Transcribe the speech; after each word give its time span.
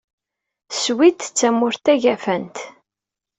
Swid 0.81 1.19
d 1.25 1.31
tamurt 1.37 1.81
tagafant. 1.85 2.57